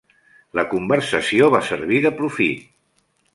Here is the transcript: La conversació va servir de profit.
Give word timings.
La 0.59 0.63
conversació 0.71 1.51
va 1.57 1.61
servir 1.67 2.01
de 2.07 2.13
profit. 2.23 2.65